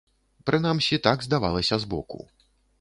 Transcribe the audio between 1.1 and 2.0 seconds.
здавалася